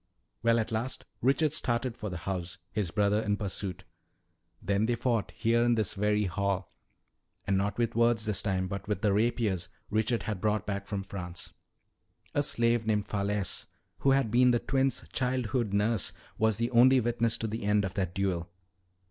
[0.41, 3.83] "Well, at last Richard started for the house, his brother in pursuit.
[4.59, 6.73] "Then they fought, here in this very hall.
[7.45, 11.03] And not with words this time, but with the rapiers Richard had brought back from
[11.03, 11.53] France.
[12.33, 13.67] A slave named Falesse,
[13.99, 17.93] who had been the twins' childhood nurse, was the only witness to the end of
[17.93, 18.49] that duel.